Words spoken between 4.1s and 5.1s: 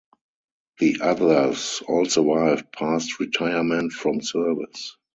service.